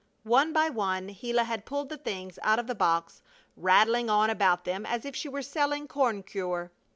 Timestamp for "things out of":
1.99-2.65